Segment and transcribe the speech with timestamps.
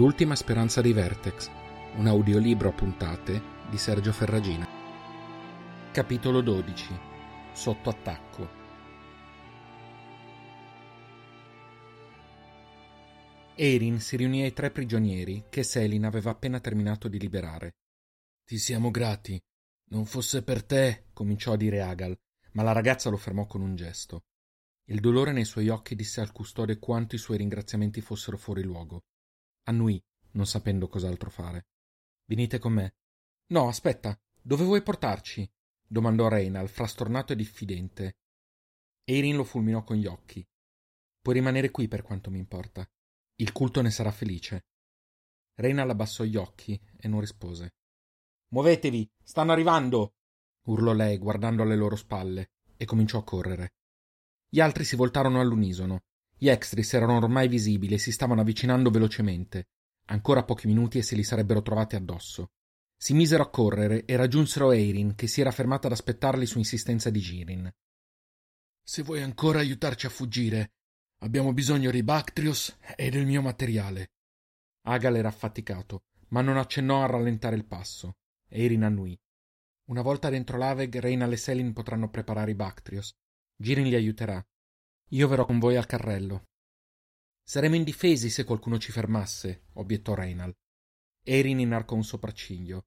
[0.00, 1.50] L'ultima speranza dei Vertex,
[1.96, 4.66] un audiolibro a puntate di Sergio Ferragina.
[5.92, 6.98] Capitolo 12.
[7.52, 8.48] Sotto attacco.
[13.54, 17.74] Erin si riunì ai tre prigionieri che Selin aveva appena terminato di liberare.
[18.46, 19.38] Ti siamo grati.
[19.90, 22.18] Non fosse per te, cominciò a dire Agal,
[22.52, 24.22] ma la ragazza lo fermò con un gesto.
[24.86, 29.02] Il dolore nei suoi occhi disse al custode quanto i suoi ringraziamenti fossero fuori luogo
[29.64, 31.66] annui, non sapendo cos'altro fare.
[32.24, 32.94] Venite con me.
[33.48, 35.50] No, aspetta, dove vuoi portarci?
[35.86, 38.18] domandò Reynal, frastornato e diffidente.
[39.04, 40.46] Erin lo fulminò con gli occhi.
[41.20, 42.88] Puoi rimanere qui per quanto mi importa.
[43.36, 44.66] Il culto ne sarà felice.
[45.54, 47.74] Reynal abbassò gli occhi e non rispose.
[48.48, 50.14] Muovetevi, stanno arrivando!
[50.66, 53.74] urlò lei guardando alle loro spalle e cominciò a correre.
[54.48, 56.04] Gli altri si voltarono all'unisono.
[56.42, 59.66] Gli extris erano ormai visibili e si stavano avvicinando velocemente.
[60.06, 62.52] Ancora pochi minuti e se li sarebbero trovati addosso.
[62.96, 67.10] Si misero a correre e raggiunsero Eirin, che si era fermata ad aspettarli su insistenza
[67.10, 67.70] di Girin.
[68.82, 70.72] Se vuoi ancora aiutarci a fuggire,
[71.18, 74.12] abbiamo bisogno di Bactrios e del mio materiale.
[74.86, 78.16] Agal era affaticato, ma non accennò a rallentare il passo.
[78.48, 79.14] Eirin annui.
[79.90, 83.14] Una volta dentro l'Aveg, Reina e Selin potranno preparare i Bactrios.
[83.56, 84.42] Girin li aiuterà.
[85.12, 86.44] Io verrò con voi al carrello.
[87.42, 90.54] Saremo indifesi se qualcuno ci fermasse, obiettò Reynal.
[91.24, 92.84] Erin inarcò un sopracciglio.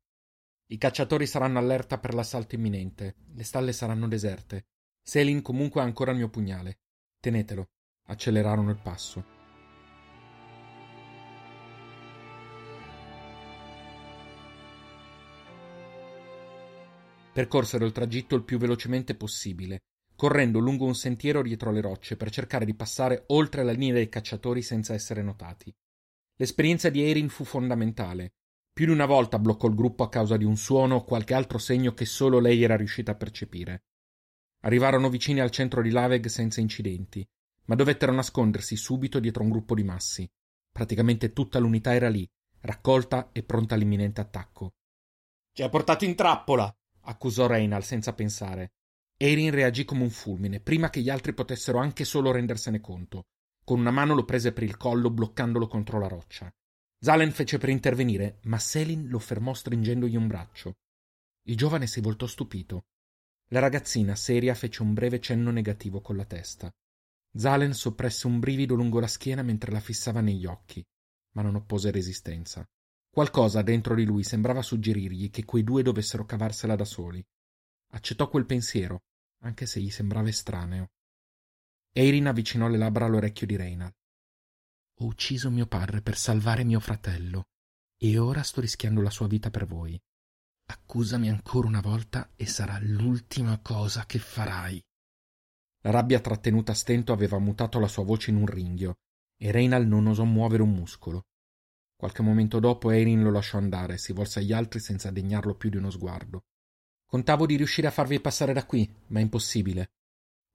[0.67, 3.15] I cacciatori saranno allerta per l'assalto imminente.
[3.33, 4.67] Le stalle saranno deserte.
[5.01, 6.79] Selin comunque ha ancora il mio pugnale.
[7.19, 7.65] Tenetelo.
[8.05, 9.25] Accelerarono il passo.
[17.33, 19.81] Percorsero il tragitto il più velocemente possibile,
[20.15, 24.09] correndo lungo un sentiero dietro le rocce per cercare di passare oltre la linea dei
[24.09, 25.73] cacciatori senza essere notati.
[26.35, 28.33] L'esperienza di Erin fu fondamentale.
[28.73, 31.57] Più di una volta bloccò il gruppo a causa di un suono o qualche altro
[31.57, 33.83] segno che solo lei era riuscita a percepire.
[34.61, 37.27] Arrivarono vicini al centro di Laveg senza incidenti,
[37.65, 40.29] ma dovettero nascondersi subito dietro un gruppo di massi.
[40.71, 42.27] Praticamente tutta l'unità era lì,
[42.61, 44.73] raccolta e pronta all'imminente attacco.
[45.51, 46.75] Ci ha portato in trappola!
[47.01, 48.71] accusò Reynal senza pensare.
[49.25, 53.27] Erin reagì come un fulmine, prima che gli altri potessero anche solo rendersene conto.
[53.63, 56.53] Con una mano lo prese per il collo, bloccandolo contro la roccia.
[56.99, 60.73] Zalen fece per intervenire, ma Selin lo fermò stringendogli un braccio.
[61.43, 62.87] Il giovane si voltò stupito.
[63.51, 66.69] La ragazzina, seria, fece un breve cenno negativo con la testa.
[67.33, 70.85] Zalen soppresse un brivido lungo la schiena mentre la fissava negli occhi,
[71.35, 72.67] ma non oppose resistenza.
[73.09, 77.25] Qualcosa dentro di lui sembrava suggerirgli che quei due dovessero cavarsela da soli.
[77.91, 79.03] Accettò quel pensiero,
[79.43, 80.91] anche se gli sembrava estraneo.
[81.91, 83.93] Eirin avvicinò le labbra all'orecchio di Reynald.
[84.99, 87.43] Ho ucciso mio padre per salvare mio fratello
[87.97, 89.99] e ora sto rischiando la sua vita per voi.
[90.65, 94.81] Accusami ancora una volta e sarà l'ultima cosa che farai.
[95.81, 98.95] La rabbia trattenuta a stento aveva mutato la sua voce in un ringhio
[99.37, 101.25] e Reynald non osò muovere un muscolo.
[101.95, 105.69] Qualche momento dopo Eirin lo lasciò andare e si volse agli altri senza degnarlo più
[105.69, 106.45] di uno sguardo.
[107.13, 109.91] Contavo di riuscire a farvi passare da qui, ma è impossibile.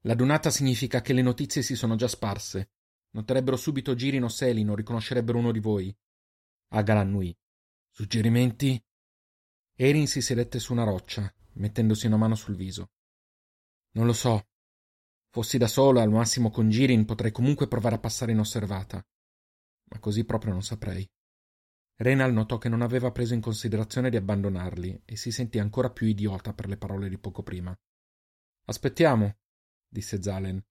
[0.01, 2.71] La donata significa che le notizie si sono già sparse.
[3.11, 5.97] Noterebbero subito Girin o Selin o riconoscerebbero uno di voi.
[6.73, 7.33] Agal annui.
[7.89, 8.77] Suggerimenti?
[9.73, 12.91] Erin si sedette su una roccia, mettendosi una mano sul viso.
[13.91, 14.49] Non lo so.
[15.29, 19.01] Fossi da sola, al massimo con Girin, potrei comunque provare a passare inosservata.
[19.91, 21.09] Ma così proprio non saprei.
[22.01, 26.07] Renal notò che non aveva preso in considerazione di abbandonarli e si sentì ancora più
[26.07, 27.77] idiota per le parole di poco prima.
[28.67, 29.39] Aspettiamo,
[29.85, 30.65] disse Zalen.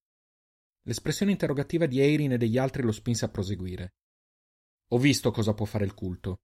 [0.84, 3.96] L'espressione interrogativa di Eirin e degli altri lo spinse a proseguire.
[4.92, 6.40] Ho visto cosa può fare il culto.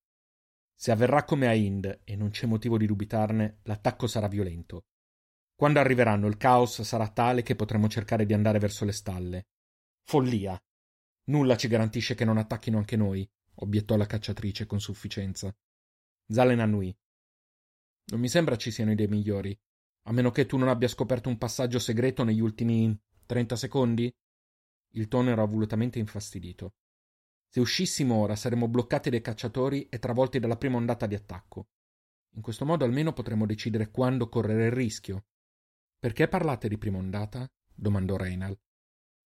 [0.74, 4.84] Se avverrà come a Ind, e non c'è motivo di dubitarne, l'attacco sarà violento.
[5.54, 9.46] Quando arriveranno il caos sarà tale che potremo cercare di andare verso le stalle.
[10.02, 10.62] Follia.
[11.28, 15.54] Nulla ci garantisce che non attacchino anche noi, obiettò la cacciatrice con sufficienza.
[16.26, 16.96] Zalen annui.
[18.06, 19.58] Non mi sembra ci siano idee migliori,
[20.06, 24.14] a meno che tu non abbia scoperto un passaggio segreto negli ultimi trenta secondi?
[24.96, 26.74] Il tono era volutamente infastidito.
[27.48, 31.68] Se uscissimo ora saremmo bloccati dai cacciatori e travolti dalla prima ondata di attacco.
[32.34, 35.26] In questo modo almeno potremmo decidere quando correre il rischio.
[35.98, 37.50] Perché parlate di prima ondata?
[37.72, 38.58] domandò Reynal.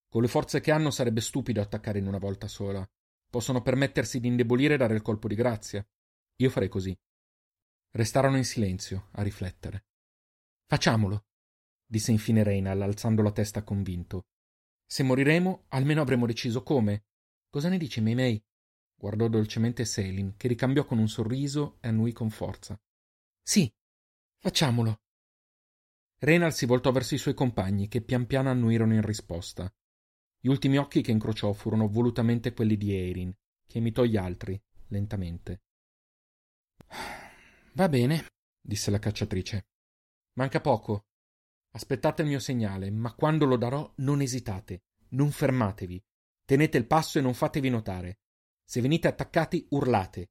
[0.09, 2.89] Con le forze che hanno sarebbe stupido attaccare in una volta sola.
[3.31, 5.87] Possono permettersi di indebolire e dare il colpo di grazia.
[6.37, 6.99] Io farei così.
[7.91, 9.87] Restarono in silenzio, a riflettere.
[10.67, 11.27] Facciamolo,
[11.85, 14.27] disse infine Reynal, alzando la testa convinto.
[14.87, 17.05] Se moriremo, almeno avremo deciso come.
[17.51, 18.43] Cosa ne dici, Meimei?
[18.95, 22.81] Guardò dolcemente Selin, che ricambiò con un sorriso e annui con forza.
[23.43, 23.73] Sì,
[24.39, 25.03] facciamolo.
[26.21, 29.73] Renal si voltò verso i suoi compagni, che pian piano annuirono in risposta.
[30.49, 33.31] Gli ultimi occhi che incrociò furono volutamente quelli di Erin,
[33.67, 35.61] che imitò gli altri, lentamente.
[37.75, 38.29] Va bene,
[38.59, 39.67] disse la cacciatrice.
[40.39, 41.09] Manca poco.
[41.73, 46.03] Aspettate il mio segnale, ma quando lo darò non esitate, non fermatevi.
[46.47, 48.21] Tenete il passo e non fatevi notare.
[48.65, 50.31] Se venite attaccati, urlate.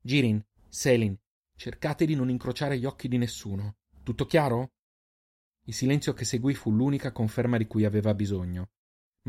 [0.00, 1.14] Girin, Selin,
[1.54, 3.76] cercate di non incrociare gli occhi di nessuno.
[4.02, 4.72] Tutto chiaro?
[5.64, 8.70] Il silenzio che seguì fu l'unica conferma di cui aveva bisogno,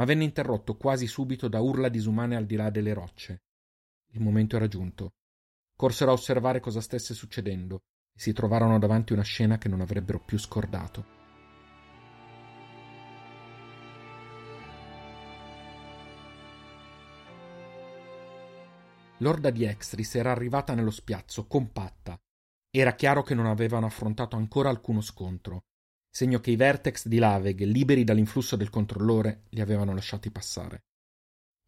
[0.01, 3.43] ma venne interrotto quasi subito da urla disumane al di là delle rocce.
[4.13, 5.13] Il momento era giunto.
[5.75, 10.19] Corsero a osservare cosa stesse succedendo e si trovarono davanti una scena che non avrebbero
[10.19, 11.05] più scordato.
[19.19, 22.19] L'orda di Extris era arrivata nello spiazzo, compatta.
[22.71, 25.65] Era chiaro che non avevano affrontato ancora alcuno scontro,
[26.11, 30.83] segno che i vertex di Laveg, liberi dall'influsso del controllore, li avevano lasciati passare.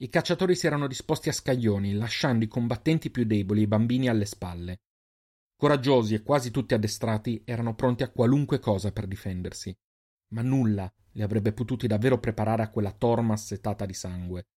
[0.02, 4.10] I cacciatori si erano disposti a scaglioni, lasciando i combattenti più deboli e i bambini
[4.10, 4.82] alle spalle.
[5.56, 9.74] Coraggiosi e quasi tutti addestrati, erano pronti a qualunque cosa per difendersi,
[10.34, 14.48] ma nulla li avrebbe potuti davvero preparare a quella torma assetata di sangue.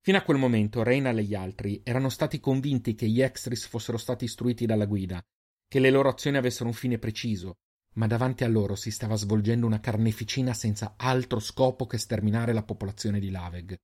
[0.00, 3.98] Fino a quel momento Reynal e gli altri erano stati convinti che gli Extris fossero
[3.98, 5.20] stati istruiti dalla guida,
[5.66, 7.56] che le loro azioni avessero un fine preciso,
[7.98, 12.62] ma davanti a loro si stava svolgendo una carneficina senza altro scopo che sterminare la
[12.62, 13.76] popolazione di Laveg.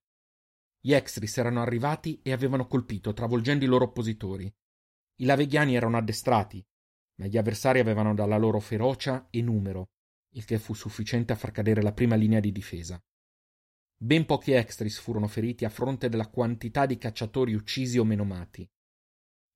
[0.80, 4.44] Gli Extris erano arrivati e avevano colpito, travolgendo i loro oppositori.
[5.16, 6.64] I Laveghiani erano addestrati,
[7.16, 9.90] ma gli avversari avevano dalla loro ferocia e numero,
[10.34, 13.02] il che fu sufficiente a far cadere la prima linea di difesa.
[13.96, 18.68] Ben pochi extris furono feriti a fronte della quantità di cacciatori uccisi o menomati.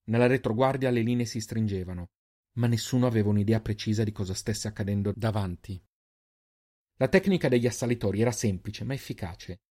[0.09, 2.11] Nella retroguardia le linee si stringevano,
[2.59, 5.81] ma nessuno aveva un'idea precisa di cosa stesse accadendo davanti.
[6.97, 9.63] La tecnica degli assalitori era semplice ma efficace.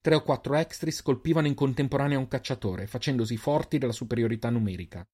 [0.00, 5.06] Tre o quattro extris colpivano in contemporanea un cacciatore, facendosi forti della superiorità numerica.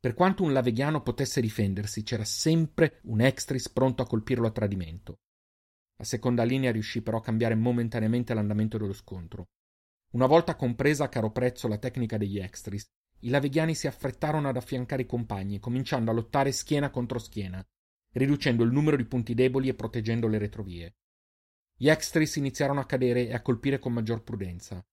[0.00, 5.20] Per quanto un laveghiano potesse difendersi, c'era sempre un extris pronto a colpirlo a tradimento.
[5.96, 9.50] La seconda linea riuscì però a cambiare momentaneamente l'andamento dello scontro.
[10.14, 12.84] Una volta compresa a caro prezzo la tecnica degli extris,
[13.20, 17.64] i laveghiani si affrettarono ad affiancare i compagni, cominciando a lottare schiena contro schiena,
[18.12, 20.94] riducendo il numero di punti deboli e proteggendo le retrovie.
[21.76, 24.84] Gli extris iniziarono a cadere e a colpire con maggior prudenza.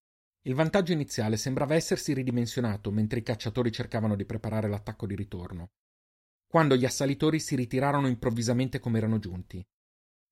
[0.43, 5.71] Il vantaggio iniziale sembrava essersi ridimensionato mentre i cacciatori cercavano di preparare l'attacco di ritorno.
[6.47, 9.61] Quando gli assalitori si ritirarono improvvisamente come erano giunti.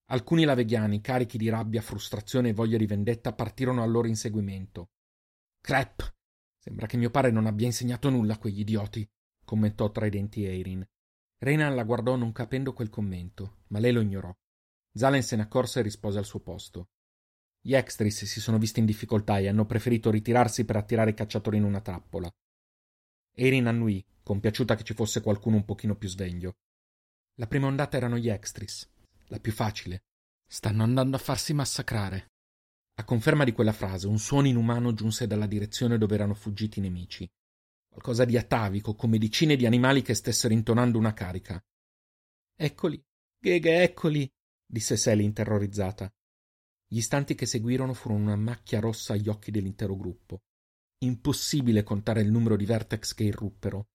[0.08, 4.90] Alcuni laveghiani, carichi di rabbia, frustrazione e voglia di vendetta, partirono al loro inseguimento.
[5.60, 6.15] Crep!
[6.66, 9.08] Sembra che mio padre non abbia insegnato nulla a quegli idioti,
[9.44, 10.84] commentò tra i denti Eirin.
[11.38, 14.36] Renan la guardò non capendo quel commento, ma lei lo ignorò.
[14.92, 16.88] Zalen se ne accorse e rispose al suo posto.
[17.60, 21.56] Gli extris si sono visti in difficoltà e hanno preferito ritirarsi per attirare i cacciatori
[21.56, 22.28] in una trappola.
[23.32, 26.56] Erin annui, compiaciuta che ci fosse qualcuno un pochino più sveglio.
[27.34, 28.90] La prima ondata erano gli extris,
[29.26, 30.02] la più facile.
[30.44, 32.32] Stanno andando a farsi massacrare.
[32.98, 36.82] A conferma di quella frase, un suono inumano giunse dalla direzione dove erano fuggiti i
[36.82, 37.30] nemici.
[37.88, 41.62] Qualcosa di atavico, come decine di animali che stessero intonando una carica.
[42.54, 43.02] Eccoli,
[43.38, 44.30] Gheghe, eccoli,
[44.66, 46.10] disse Sally terrorizzata.
[46.88, 50.42] Gli istanti che seguirono furono una macchia rossa agli occhi dell'intero gruppo.
[50.98, 53.88] Impossibile contare il numero di vertex che irruppero.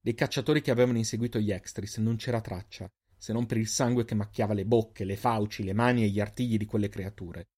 [0.00, 2.90] Dei cacciatori che avevano inseguito gli extris non c'era traccia
[3.20, 6.20] se non per il sangue che macchiava le bocche, le fauci, le mani e gli
[6.20, 7.48] artigli di quelle creature.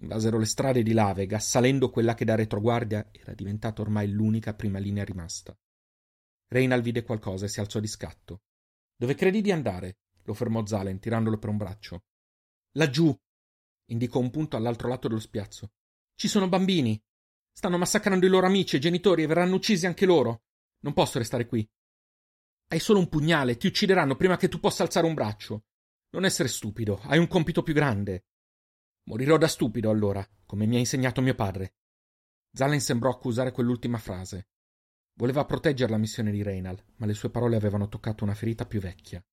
[0.00, 4.78] Invasero le strade di Lavega, assalendo quella che da retroguardia era diventata ormai l'unica prima
[4.78, 5.56] linea rimasta.
[6.48, 8.42] Reinal vide qualcosa e si alzò di scatto.
[8.96, 9.98] Dove credi di andare?
[10.24, 12.04] lo fermò Zalen, tirandolo per un braccio.
[12.72, 13.14] Laggiù,
[13.86, 15.72] indicò un punto all'altro lato dello spiazzo.
[16.14, 17.00] Ci sono bambini.
[17.52, 20.44] Stanno massacrando i loro amici e genitori e verranno uccisi anche loro.
[20.80, 21.68] Non posso restare qui.
[22.68, 25.64] Hai solo un pugnale, ti uccideranno prima che tu possa alzare un braccio.
[26.10, 28.24] Non essere stupido, hai un compito più grande.
[29.04, 31.74] Morirò da stupido allora, come mi ha insegnato mio padre.
[32.52, 34.48] Zalen sembrò accusare quell'ultima frase.
[35.14, 38.80] Voleva proteggere la missione di Reynal, ma le sue parole avevano toccato una ferita più
[38.80, 39.24] vecchia.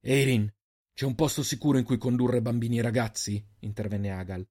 [0.00, 0.52] Eirin,
[0.92, 3.44] c'è un posto sicuro in cui condurre bambini e ragazzi?
[3.60, 4.48] intervenne Agal.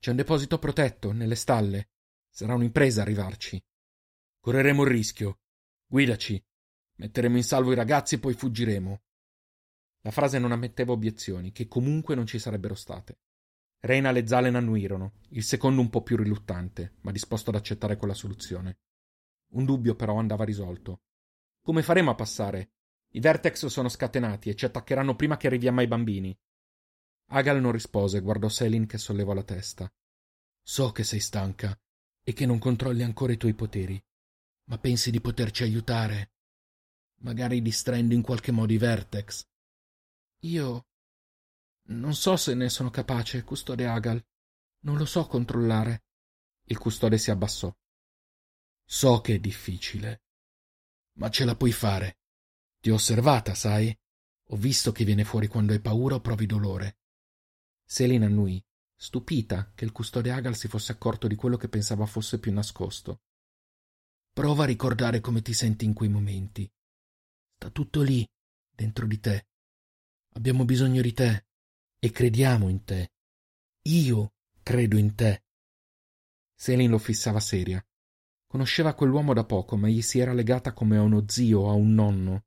[0.00, 1.90] C'è un deposito protetto, nelle stalle.
[2.28, 3.62] Sarà un'impresa arrivarci.
[4.40, 5.40] Correremo il rischio.
[5.86, 6.42] Guidaci.
[6.96, 9.02] Metteremo in salvo i ragazzi e poi fuggiremo.
[10.02, 13.18] La frase non ammetteva obiezioni, che comunque non ci sarebbero state.
[13.80, 18.14] Reynal e Zalen annuirono, il secondo un po' più riluttante, ma disposto ad accettare quella
[18.14, 18.78] soluzione.
[19.52, 21.02] Un dubbio però andava risolto.
[21.62, 22.72] Come faremo a passare?
[23.12, 26.38] I Vertex sono scatenati e ci attaccheranno prima che arriviamo ai bambini.
[27.32, 29.92] Agal non rispose, guardò Selin che sollevò la testa.
[30.62, 31.78] So che sei stanca
[32.22, 34.02] e che non controlli ancora i tuoi poteri,
[34.64, 36.32] ma pensi di poterci aiutare?
[37.22, 39.46] Magari distraendo in qualche modo i Vertex?
[40.40, 40.86] Io
[41.90, 44.24] non so se ne sono capace, custode Agal.
[44.82, 46.04] Non lo so controllare.
[46.64, 47.74] Il custode si abbassò.
[48.84, 50.22] So che è difficile,
[51.18, 52.18] ma ce la puoi fare.
[52.80, 53.96] Ti ho osservata, sai?
[54.52, 56.98] Ho visto che viene fuori quando hai paura o provi dolore.
[57.84, 58.64] Selina annui,
[58.96, 63.22] stupita che il custode Agal si fosse accorto di quello che pensava fosse più nascosto.
[64.32, 66.70] Prova a ricordare come ti senti in quei momenti.
[67.56, 68.26] Sta tutto lì,
[68.74, 69.49] dentro di te.
[70.34, 71.46] Abbiamo bisogno di te
[71.98, 73.12] e crediamo in te.
[73.82, 75.42] Io credo in te.
[76.54, 77.84] Selin lo fissava seria.
[78.46, 81.74] Conosceva quell'uomo da poco, ma gli si era legata come a uno zio o a
[81.74, 82.44] un nonno.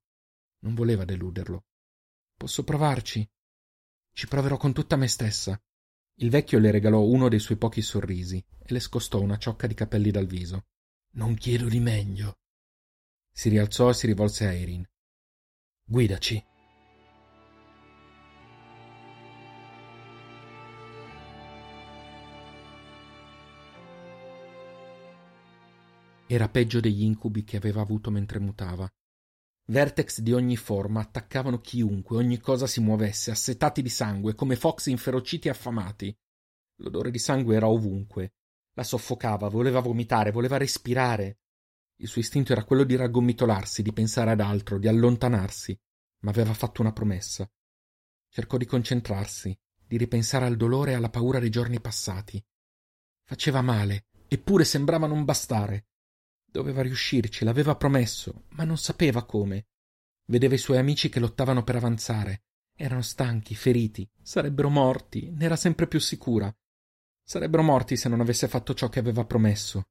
[0.60, 1.66] Non voleva deluderlo.
[2.36, 3.30] Posso provarci?
[4.12, 5.62] Ci proverò con tutta me stessa.
[6.16, 9.74] Il vecchio le regalò uno dei suoi pochi sorrisi e le scostò una ciocca di
[9.74, 10.68] capelli dal viso.
[11.16, 12.40] Non chiedo di meglio.
[13.32, 14.88] Si rialzò e si rivolse a Erin.
[15.84, 16.52] Guidaci.
[26.28, 28.90] Era peggio degli incubi che aveva avuto mentre mutava.
[29.66, 34.88] Vertex di ogni forma attaccavano chiunque, ogni cosa si muovesse, assetati di sangue, come fox
[34.88, 36.16] inferociti e affamati.
[36.78, 38.34] L'odore di sangue era ovunque.
[38.74, 41.40] La soffocava, voleva vomitare, voleva respirare.
[41.98, 45.80] Il suo istinto era quello di raggomitolarsi, di pensare ad altro, di allontanarsi,
[46.20, 47.50] ma aveva fatto una promessa.
[48.30, 52.44] Cercò di concentrarsi, di ripensare al dolore e alla paura dei giorni passati.
[53.24, 55.86] Faceva male, eppure sembrava non bastare.
[56.54, 59.70] Doveva riuscirci, l'aveva promesso, ma non sapeva come.
[60.28, 62.44] Vedeva i suoi amici che lottavano per avanzare.
[62.76, 66.56] Erano stanchi, feriti, sarebbero morti, ne era sempre più sicura.
[67.24, 69.88] Sarebbero morti se non avesse fatto ciò che aveva promesso.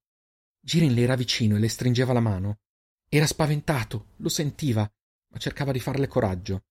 [0.60, 2.60] Girin le era vicino e le stringeva la mano.
[3.08, 4.88] Era spaventato, lo sentiva,
[5.30, 6.66] ma cercava di farle coraggio.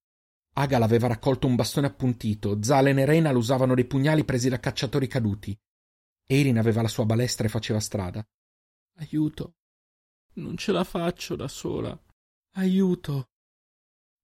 [0.53, 5.07] Agal aveva raccolto un bastone appuntito, Zalen e Reina usavano dei pugnali presi da cacciatori
[5.07, 5.53] caduti.
[6.25, 8.25] Erin aveva la sua balestra e faceva strada.
[8.95, 9.55] Aiuto,
[10.33, 11.97] non ce la faccio da sola.
[12.55, 13.29] Aiuto.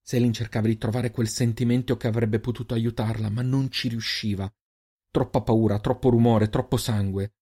[0.02, 4.50] Selin cercava di trovare quel sentimento che avrebbe potuto aiutarla, ma non ci riusciva.
[5.12, 7.34] Troppa paura, troppo rumore, troppo sangue.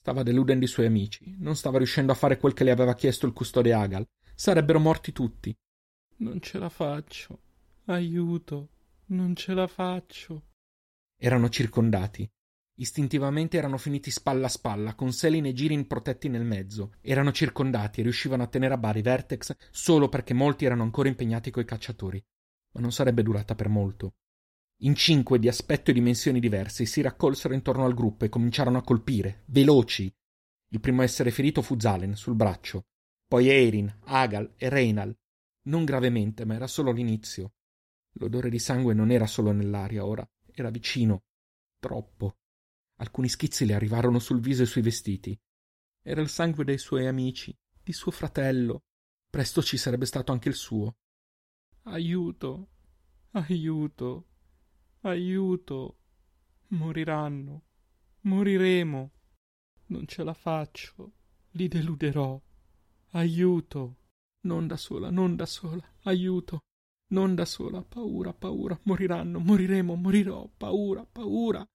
[0.00, 3.26] Stava deludendo i suoi amici, non stava riuscendo a fare quel che le aveva chiesto
[3.26, 4.06] il custode Agal.
[4.34, 5.56] Sarebbero morti tutti.
[6.16, 7.40] Non ce la faccio.
[7.84, 8.68] Aiuto.
[9.06, 10.46] Non ce la faccio.
[11.16, 12.28] Erano circondati.
[12.80, 16.94] Istintivamente erano finiti spalla a spalla, con Selin e Girin protetti nel mezzo.
[17.02, 21.50] Erano circondati e riuscivano a tenere a bari Vertex solo perché molti erano ancora impegnati
[21.50, 22.24] coi cacciatori.
[22.72, 24.14] Ma non sarebbe durata per molto.
[24.78, 28.82] In cinque di aspetto e dimensioni diverse si raccolsero intorno al gruppo e cominciarono a
[28.82, 30.10] colpire, veloci.
[30.68, 32.86] Il primo a essere ferito fu Zalen, sul braccio.
[33.28, 35.14] Poi Erin, Agal e Reynal.
[35.64, 37.52] Non gravemente, ma era solo l'inizio.
[38.12, 41.24] L'odore di sangue non era solo nell'aria ora, era vicino.
[41.78, 42.36] Troppo.
[43.00, 45.38] Alcuni schizzi le arrivarono sul viso e sui vestiti.
[46.02, 48.82] Era il sangue dei suoi amici, di suo fratello.
[49.30, 50.96] Presto ci sarebbe stato anche il suo.
[51.84, 52.68] Aiuto,
[53.30, 54.26] aiuto,
[55.00, 55.96] aiuto.
[56.68, 57.62] Moriranno,
[58.22, 59.10] moriremo.
[59.86, 61.12] Non ce la faccio,
[61.52, 62.40] li deluderò.
[63.12, 63.96] Aiuto.
[64.42, 66.60] Non da sola, non da sola, aiuto.
[67.12, 71.66] Non da sola, paura, paura, moriranno, moriremo, morirò, paura, paura.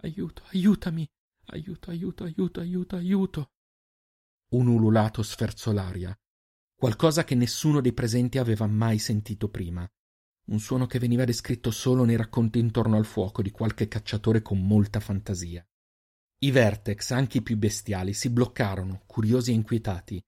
[0.00, 1.04] Aiuto, aiutami.
[1.46, 3.50] Aiuto, aiuto, aiuto, aiuto, aiuto.
[4.50, 6.16] Un ululato sferzò l'aria.
[6.76, 9.90] Qualcosa che nessuno dei presenti aveva mai sentito prima.
[10.50, 14.64] Un suono che veniva descritto solo nei racconti intorno al fuoco di qualche cacciatore con
[14.64, 15.66] molta fantasia.
[16.38, 20.24] I vertex, anche i più bestiali, si bloccarono, curiosi e inquietati.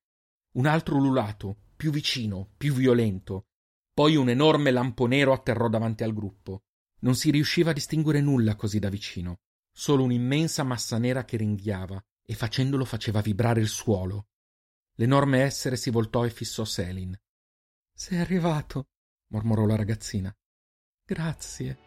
[0.54, 3.44] Un altro ululato, più vicino, più violento.
[3.94, 6.64] Poi un enorme lampo nero atterrò davanti al gruppo.
[7.02, 9.42] Non si riusciva a distinguere nulla così da vicino
[9.80, 14.28] solo un'immensa massa nera che ringhiava e facendolo faceva vibrare il suolo.
[14.96, 17.18] L'enorme essere si voltò e fissò Selin.
[17.90, 18.88] Sei arrivato,
[19.28, 20.36] mormorò la ragazzina.
[21.02, 21.78] Grazie.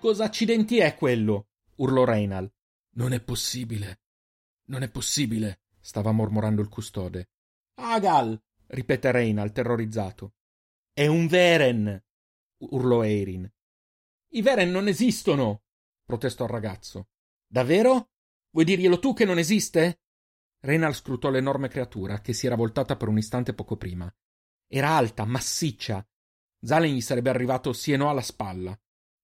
[0.00, 1.48] Cosa accidenti è quello?
[1.74, 2.50] urlò Reinal.
[2.92, 4.00] Non è possibile.
[4.68, 7.28] Non è possibile, stava mormorando il custode.
[7.74, 8.42] Agal!
[8.68, 10.34] Ripete Reynal terrorizzato.
[10.92, 12.04] È un Veren!
[12.58, 13.50] urlò Erin.
[14.30, 15.62] I Veren non esistono!
[16.04, 17.08] protestò il ragazzo.
[17.46, 18.10] Davvero?
[18.50, 20.00] Vuoi dirglielo tu che non esiste?
[20.60, 24.12] Reynal scrutò l'enorme creatura che si era voltata per un istante poco prima.
[24.66, 26.06] Era alta, massiccia.
[26.60, 28.78] Zalen gli sarebbe arrivato sì e no alla spalla.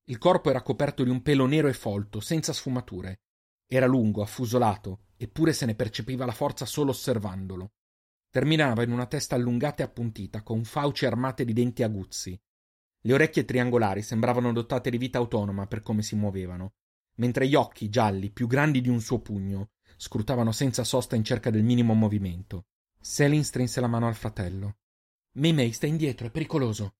[0.04, 3.22] Il corpo era coperto di un pelo nero e folto, senza sfumature.
[3.66, 7.72] Era lungo, affusolato, eppure se ne percepiva la forza solo osservandolo.
[8.32, 12.40] Terminava in una testa allungata e appuntita, con fauci armate di denti aguzzi.
[13.02, 16.72] Le orecchie triangolari sembravano dotate di vita autonoma per come si muovevano,
[17.16, 21.50] mentre gli occhi gialli, più grandi di un suo pugno, scrutavano senza sosta in cerca
[21.50, 22.68] del minimo movimento.
[22.98, 24.78] Selin strinse la mano al fratello.
[25.32, 26.94] Mimei, sta indietro, è pericoloso.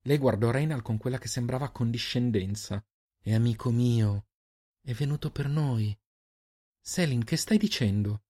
[0.00, 2.84] Lei guardò Reynal con quella che sembrava condiscendenza.
[3.22, 4.26] È amico mio.
[4.82, 5.96] È venuto per noi.
[6.80, 8.24] Selin, che stai dicendo?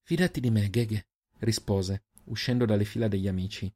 [0.00, 1.08] Fidati di me, Gheghe,
[1.40, 3.72] rispose, uscendo dalle fila degli amici.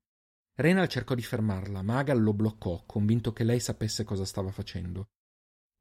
[0.56, 5.10] Reynal cercò di fermarla, ma Agal lo bloccò, convinto che lei sapesse cosa stava facendo.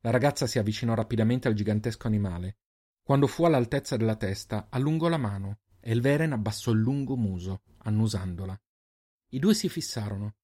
[0.01, 2.57] La ragazza si avvicinò rapidamente al gigantesco animale.
[3.03, 7.63] Quando fu all'altezza della testa, allungò la mano e il Veren abbassò il lungo muso,
[7.79, 8.59] annusandola.
[9.29, 10.35] I due si fissarono.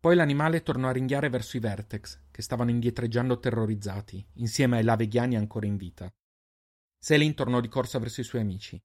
[0.00, 5.36] Poi l'animale tornò a ringhiare verso i Vertex, che stavano indietreggiando terrorizzati, insieme ai laveghiani
[5.36, 6.12] ancora in vita.
[6.98, 8.80] Selin tornò di corsa verso i suoi amici.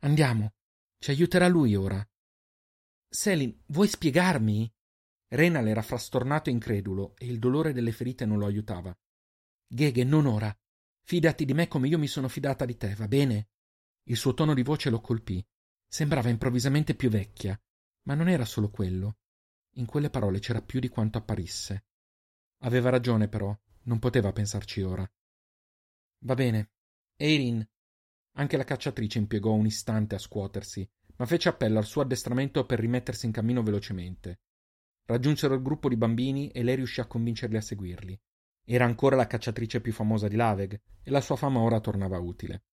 [0.00, 0.52] Andiamo.
[1.02, 2.08] Ci aiuterà lui ora.
[3.08, 4.72] Selin, vuoi spiegarmi?
[5.30, 8.96] Renal era frastornato e incredulo, e il dolore delle ferite non lo aiutava.
[9.66, 10.56] Gheghe, non ora.
[11.00, 13.48] Fidati di me come io mi sono fidata di te, va bene?
[14.04, 15.44] Il suo tono di voce lo colpì.
[15.88, 17.60] Sembrava improvvisamente più vecchia,
[18.02, 19.16] ma non era solo quello.
[19.78, 21.86] In quelle parole c'era più di quanto apparisse.
[22.58, 23.52] Aveva ragione, però,
[23.86, 25.12] non poteva pensarci ora.
[26.20, 26.70] Va bene.
[27.16, 27.68] Erin.
[28.36, 32.80] Anche la cacciatrice impiegò un istante a scuotersi, ma fece appello al suo addestramento per
[32.80, 34.40] rimettersi in cammino velocemente.
[35.04, 38.18] Raggiunsero il gruppo di bambini e lei riuscì a convincerli a seguirli.
[38.64, 42.64] Era ancora la cacciatrice più famosa di Laveg e la sua fama ora tornava utile.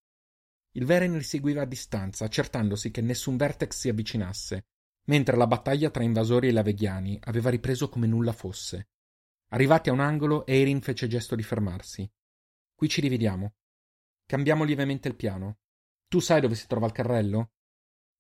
[0.74, 4.66] Il Veren li seguiva a distanza, accertandosi che nessun Vertex si avvicinasse,
[5.06, 8.90] mentre la battaglia tra invasori e laveghiani aveva ripreso come nulla fosse.
[9.50, 12.10] Arrivati a un angolo, Erin fece gesto di fermarsi.
[12.76, 13.56] Qui ci dividiamo.
[14.30, 15.58] Cambiamo lievemente il piano.
[16.08, 17.54] Tu sai dove si trova il carrello?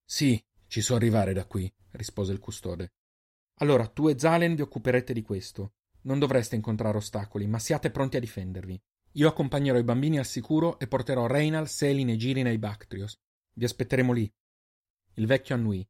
[0.03, 2.93] Sì, ci so arrivare da qui, rispose il custode.
[3.59, 5.73] Allora tu e Zalen vi occuperete di questo.
[6.05, 8.81] Non dovreste incontrare ostacoli, ma siate pronti a difendervi.
[9.11, 13.15] Io accompagnerò i bambini al sicuro e porterò Reynal, Selin e Girin ai Bactrios.
[13.53, 14.33] Vi aspetteremo lì.
[15.13, 15.87] Il vecchio annui.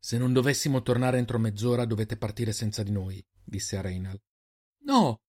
[0.00, 4.20] Se non dovessimo tornare entro mezz'ora dovete partire senza di noi, disse a Reynal.
[4.78, 5.20] No!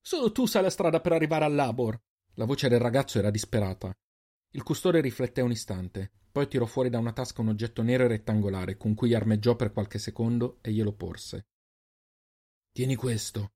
[0.00, 2.00] Solo tu sai la strada per arrivare al Labor.
[2.34, 3.92] La voce del ragazzo era disperata.
[4.52, 8.08] Il custode rifletté un istante, poi tirò fuori da una tasca un oggetto nero e
[8.08, 11.46] rettangolare con cui armeggiò per qualche secondo e glielo porse.
[12.72, 13.52] Tieni questo.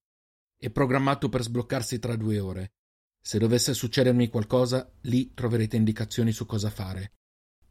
[0.58, 2.72] È programmato per sbloccarsi tra due ore.
[3.18, 7.14] Se dovesse succedermi qualcosa, lì troverete indicazioni su cosa fare.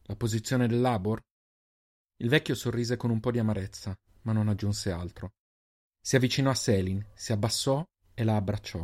[0.03, 1.21] La posizione del Labor?
[2.17, 5.33] Il vecchio sorrise con un po' di amarezza, ma non aggiunse altro.
[6.01, 8.83] Si avvicinò a Selin, si abbassò e la abbracciò.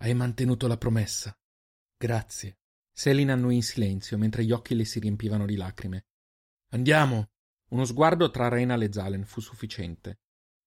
[0.00, 1.34] Hai mantenuto la promessa.
[2.02, 2.58] Grazie.
[2.92, 6.06] Selin annui in silenzio, mentre gli occhi le si riempivano di lacrime.
[6.70, 7.30] Andiamo.
[7.68, 10.18] Uno sguardo tra Rena e Zalen fu sufficiente.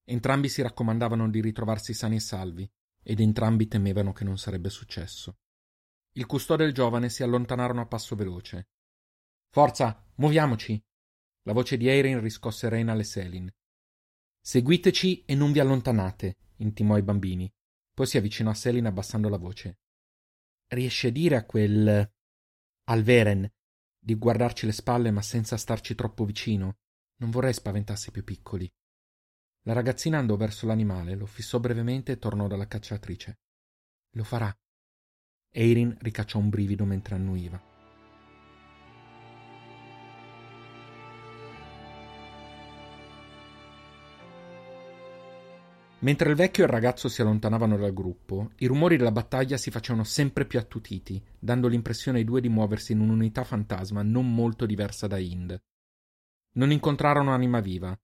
[0.05, 2.71] Entrambi si raccomandavano di ritrovarsi sani e salvi,
[3.03, 5.39] ed entrambi temevano che non sarebbe successo.
[6.13, 8.69] Il custode e il giovane si allontanarono a passo veloce.
[9.49, 10.81] Forza, muoviamoci!
[11.41, 13.53] La voce di Erin riscosse Rena e Selin.
[14.39, 17.53] Seguiteci e non vi allontanate, intimò ai bambini.
[17.93, 19.79] Poi si avvicinò a Selin abbassando la voce.
[20.67, 22.11] Riesce a dire a quel.
[22.87, 23.51] al Veren
[23.97, 26.77] di guardarci le spalle ma senza starci troppo vicino?
[27.17, 28.71] Non vorrei spaventarsi più piccoli.
[29.63, 33.39] La ragazzina andò verso l'animale, lo fissò brevemente e tornò dalla cacciatrice.
[34.11, 34.55] Lo farà.
[35.49, 37.74] Erin ricacciò un brivido mentre annuiva.
[45.99, 49.71] Mentre il vecchio e il ragazzo si allontanavano dal gruppo, i rumori della battaglia si
[49.71, 54.65] facevano sempre più attutiti, dando l'impressione ai due di muoversi in un'unità fantasma non molto
[54.65, 55.57] diversa da Ind.
[56.55, 57.97] Non incontrarono anima viva.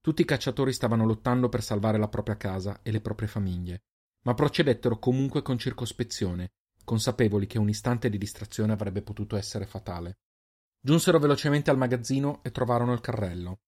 [0.00, 3.84] Tutti i cacciatori stavano lottando per salvare la propria casa e le proprie famiglie,
[4.22, 6.52] ma procedettero comunque con circospezione,
[6.84, 10.18] consapevoli che un istante di distrazione avrebbe potuto essere fatale.
[10.80, 13.60] Giunsero velocemente al magazzino e trovarono il carrello.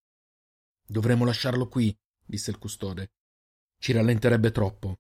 [0.87, 3.11] Dovremmo lasciarlo qui, disse il custode.
[3.79, 4.99] Ci rallenterebbe troppo.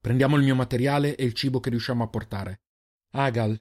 [0.00, 2.62] Prendiamo il mio materiale e il cibo che riusciamo a portare.
[3.10, 3.60] Agal.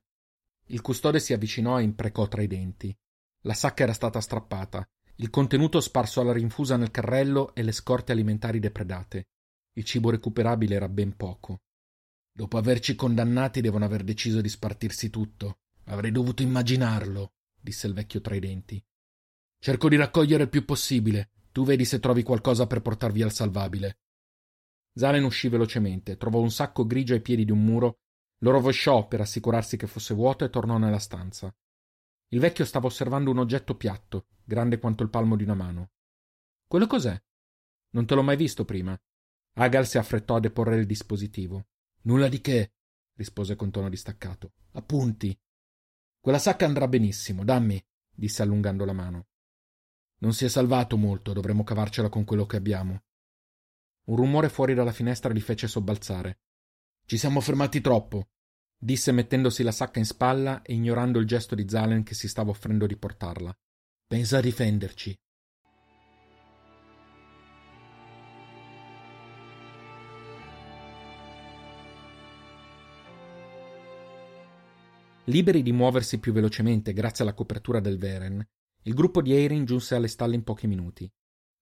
[0.67, 2.95] Il custode si avvicinò e imprecò tra i denti.
[3.41, 4.87] La sacca era stata strappata.
[5.15, 9.27] Il contenuto sparso alla rinfusa nel carrello e le scorte alimentari depredate.
[9.73, 11.61] Il cibo recuperabile era ben poco.
[12.31, 15.59] Dopo averci condannati devono aver deciso di spartirsi tutto.
[15.85, 18.83] Avrei dovuto immaginarlo, disse il vecchio tra i denti.
[19.59, 21.31] Cerco di raccogliere il più possibile.
[21.51, 23.99] Tu vedi se trovi qualcosa per portar via il salvabile.
[24.93, 27.99] Zalen uscì velocemente, trovò un sacco grigio ai piedi di un muro,
[28.39, 31.53] lo rovesciò per assicurarsi che fosse vuoto e tornò nella stanza.
[32.29, 35.91] Il vecchio stava osservando un oggetto piatto, grande quanto il palmo di una mano.
[36.67, 37.21] Quello cos'è?
[37.91, 38.99] Non te l'ho mai visto prima.
[39.55, 41.67] Agal si affrettò a deporre il dispositivo.
[42.03, 42.73] Nulla di che,
[43.15, 44.53] rispose con tono distaccato.
[44.71, 45.37] Appunti.
[46.19, 49.27] Quella sacca andrà benissimo, dammi, disse allungando la mano.
[50.19, 53.03] Non si è salvato molto, dovremmo cavarcela con quello che abbiamo.
[54.03, 56.39] Un rumore fuori dalla finestra li fece sobbalzare.
[57.05, 58.29] Ci siamo fermati troppo,
[58.77, 62.49] disse mettendosi la sacca in spalla e ignorando il gesto di Zalen che si stava
[62.49, 63.55] offrendo di portarla.
[64.07, 65.15] Pensa a difenderci.
[75.25, 78.43] Liberi di muoversi più velocemente grazie alla copertura del Veren,
[78.83, 81.09] il gruppo di Eirin giunse alle stalle in pochi minuti.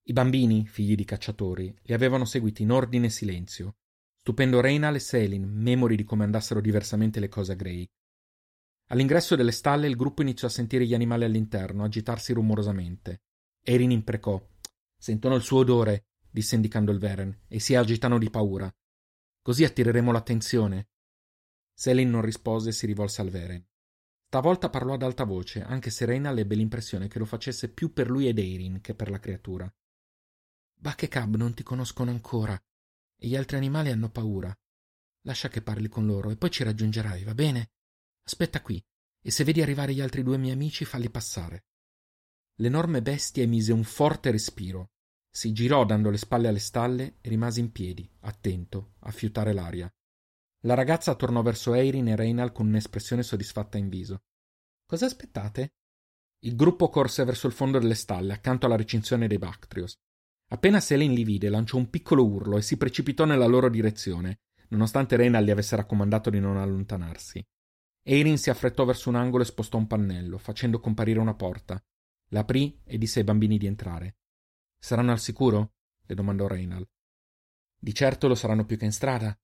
[0.04, 3.78] I bambini, figli di cacciatori, li avevano seguiti in ordine e silenzio,
[4.22, 7.88] stupendo Reynal e Selin, memori di come andassero diversamente le cose a Grey.
[8.88, 13.22] All'ingresso delle stalle il gruppo iniziò a sentire gli animali all'interno agitarsi rumorosamente.
[13.64, 14.44] Erin imprecò.
[14.98, 18.74] Sentono il suo odore, disse indicando il Veren, e si agitano di paura.
[19.42, 20.90] Così attireremo l'attenzione.
[21.74, 23.66] Selin non rispose e si rivolse al Veren.
[24.26, 28.10] Stavolta parlò ad alta voce, anche se Reynal ebbe l'impressione che lo facesse più per
[28.10, 29.72] lui ed Eirin che per la creatura.
[30.82, 32.58] Buck Cab non ti conoscono ancora
[33.18, 34.58] e gli altri animali hanno paura.
[35.24, 37.72] Lascia che parli con loro e poi ci raggiungerai, va bene?
[38.24, 38.82] Aspetta qui
[39.22, 41.66] e se vedi arrivare gli altri due miei amici falli passare.
[42.60, 44.92] L'enorme bestia emise un forte respiro,
[45.30, 49.94] si girò dando le spalle alle stalle e rimase in piedi, attento, a fiutare l'aria.
[50.62, 54.24] La ragazza tornò verso Eirin e Reynal con un'espressione soddisfatta in viso.
[54.86, 55.74] Cosa aspettate?
[56.40, 59.98] Il gruppo corse verso il fondo delle stalle, accanto alla recinzione dei Bactrios.
[60.52, 65.16] Appena Selene li vide, lanciò un piccolo urlo e si precipitò nella loro direzione, nonostante
[65.16, 67.46] Reynal gli avesse raccomandato di non allontanarsi.
[68.02, 71.84] Erin si affrettò verso un angolo e spostò un pannello, facendo comparire una porta.
[72.30, 74.18] L'aprì e disse ai bambini di entrare.
[74.80, 75.74] Saranno al sicuro?
[76.06, 76.88] le domandò Reynal.
[77.78, 79.38] Di certo lo saranno più che in strada.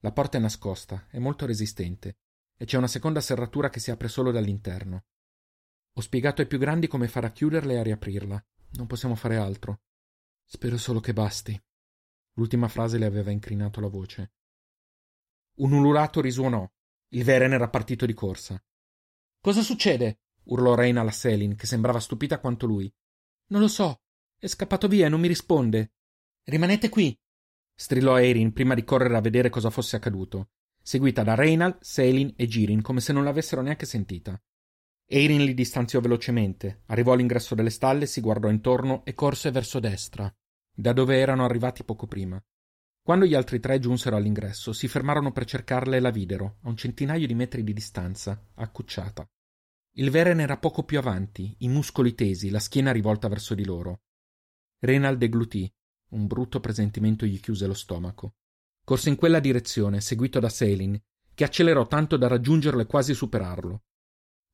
[0.00, 2.18] La porta è nascosta, è molto resistente,
[2.56, 5.06] e c'è una seconda serratura che si apre solo dall'interno.
[5.94, 8.46] Ho spiegato ai più grandi come fare a chiuderla e a riaprirla.
[8.72, 9.80] Non possiamo fare altro.
[10.44, 11.60] Spero solo che basti.
[12.34, 14.32] L'ultima frase le aveva incrinato la voce.
[15.56, 16.68] Un ululato risuonò.
[17.08, 18.62] Il Veren era partito di corsa.
[19.40, 20.20] Cosa succede?
[20.44, 22.92] urlò Reina alla Selin, che sembrava stupita quanto lui.
[23.46, 24.02] Non lo so.
[24.36, 25.92] È scappato via e non mi risponde.
[26.44, 27.18] Rimanete qui,
[27.74, 30.50] strillò Erin prima di correre a vedere cosa fosse accaduto,
[30.82, 34.38] seguita da Reynald, Selin e Girin come se non l'avessero neanche sentita.
[35.06, 40.34] Erin li distanziò velocemente, arrivò all'ingresso delle stalle, si guardò intorno e corse verso destra,
[40.74, 42.42] da dove erano arrivati poco prima.
[43.02, 46.76] Quando gli altri tre giunsero all'ingresso, si fermarono per cercarla e la videro, a un
[46.76, 49.28] centinaio di metri di distanza, accucciata.
[49.96, 54.00] Il Veren era poco più avanti, i muscoli tesi, la schiena rivolta verso di loro.
[54.80, 55.70] Renald deglutì,
[56.10, 58.36] un brutto presentimento gli chiuse lo stomaco.
[58.82, 60.98] Corse in quella direzione, seguito da Selin,
[61.34, 63.82] che accelerò tanto da raggiungerlo e quasi superarlo.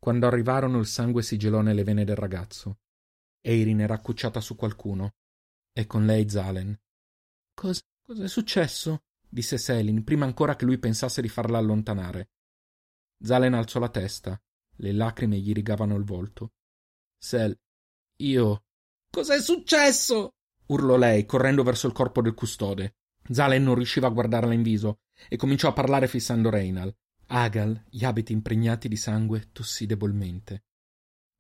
[0.01, 2.79] Quando arrivarono il sangue si gelò nelle vene del ragazzo.
[3.43, 5.17] Eirin era accucciata su qualcuno.
[5.73, 6.75] E con lei Zalen.
[7.53, 9.03] Cosa, cos'è successo?
[9.29, 12.31] disse Selin, prima ancora che lui pensasse di farla allontanare.
[13.23, 14.41] Zalen alzò la testa.
[14.77, 16.55] Le lacrime gli rigavano il volto.
[17.19, 17.55] Sel,
[18.23, 18.65] io.
[19.11, 20.37] Cos'è successo?
[20.69, 22.97] urlò lei, correndo verso il corpo del custode.
[23.29, 26.95] Zalen non riusciva a guardarla in viso e cominciò a parlare fissando Reynal.
[27.33, 30.65] Agal, gli abiti impregnati di sangue, tossì debolmente.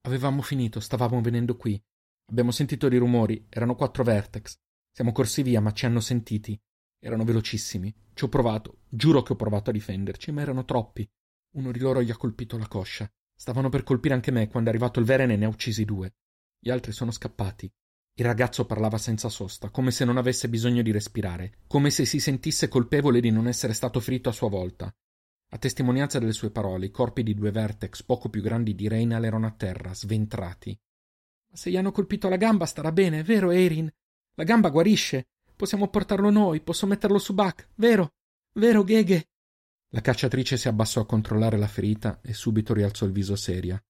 [0.02, 1.82] Avevamo finito, stavamo venendo qui.
[2.30, 4.56] Abbiamo sentito dei rumori, erano quattro vertex.
[4.92, 6.56] Siamo corsi via, ma ci hanno sentiti.
[7.00, 7.92] Erano velocissimi.
[8.14, 11.08] Ci ho provato, giuro che ho provato a difenderci, ma erano troppi.
[11.56, 13.10] Uno di loro gli ha colpito la coscia.
[13.34, 16.14] Stavano per colpire anche me quando è arrivato il Veren e ne ha uccisi due.
[16.56, 17.68] Gli altri sono scappati.
[18.14, 22.20] Il ragazzo parlava senza sosta, come se non avesse bisogno di respirare, come se si
[22.20, 24.94] sentisse colpevole di non essere stato ferito a sua volta.
[25.52, 29.24] A testimonianza delle sue parole, i corpi di due vertex poco più grandi di Reynal
[29.24, 30.78] erano a terra, sventrati.
[31.50, 33.90] Ma se gli hanno colpito la gamba starà bene, vero, Erin?
[34.34, 35.26] La gamba guarisce.
[35.56, 38.12] Possiamo portarlo noi, posso metterlo su Buck, vero?
[38.52, 39.28] Vero, Gheghe?
[39.88, 43.82] La cacciatrice si abbassò a controllare la ferita e subito rialzò il viso seria.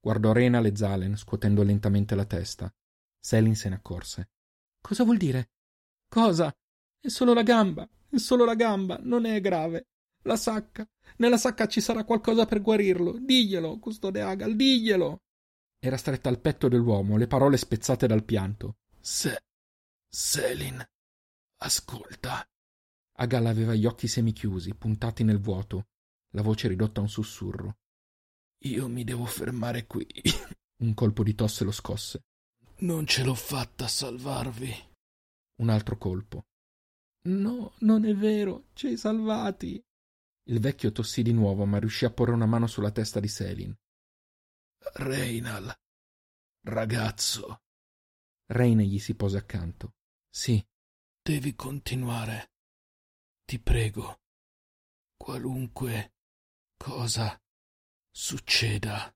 [0.00, 2.72] Guardò Reynal e Zalen, scuotendo lentamente la testa.
[3.18, 4.30] Selin se ne accorse.
[4.80, 5.50] Cosa vuol dire?
[6.08, 6.52] Cosa?
[7.00, 9.88] È solo la gamba, è solo la gamba, non è grave.
[10.22, 10.88] La sacca.
[11.16, 13.18] Nella sacca ci sarà qualcosa per guarirlo.
[13.18, 15.22] Diglielo, custode Agal, diglielo.
[15.78, 18.76] Era stretta al petto dell'uomo, le parole spezzate dal pianto.
[19.00, 19.42] Se.
[20.08, 20.84] Selin.
[21.58, 22.46] Ascolta.
[23.18, 25.88] Agal aveva gli occhi semichiusi, puntati nel vuoto,
[26.30, 27.78] la voce ridotta a un sussurro.
[28.64, 30.06] Io mi devo fermare qui.
[30.82, 32.24] Un colpo di tosse lo scosse.
[32.78, 34.74] Non ce l'ho fatta a salvarvi.
[35.60, 36.46] Un altro colpo.
[37.24, 39.80] No, non è vero, ci hai salvati.
[40.44, 43.76] Il vecchio tossì di nuovo, ma riuscì a porre una mano sulla testa di Selin.
[44.94, 45.72] Reinal,
[46.64, 47.62] ragazzo.
[48.46, 49.94] Reine gli si pose accanto.
[50.28, 50.64] Sì.
[51.22, 52.52] Devi continuare.
[53.44, 54.22] Ti prego.
[55.16, 56.14] Qualunque
[56.76, 57.40] cosa
[58.10, 59.14] succeda.